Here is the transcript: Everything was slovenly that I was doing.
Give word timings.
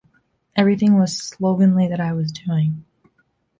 Everything 0.55 0.97
was 0.97 1.15
slovenly 1.15 1.87
that 1.87 1.99
I 1.99 2.11
was 2.11 2.31
doing. 2.31 2.85